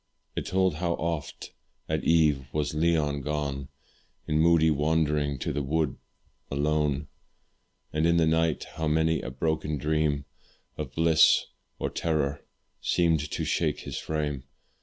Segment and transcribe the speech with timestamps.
[0.35, 1.53] It told how oft
[1.87, 3.67] at eve was Leon gone
[4.25, 5.95] In moody wandering to the wood
[6.49, 7.07] alone;
[7.93, 10.25] And in the night, how many a broken dream
[10.75, 11.45] Of bliss,
[11.77, 12.43] or terror,
[12.81, 14.45] seemed to shake his frame.